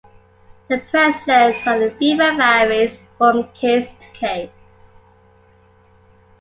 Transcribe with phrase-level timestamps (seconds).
[0.67, 1.27] The presence
[1.67, 4.99] of a fever varies from case to case.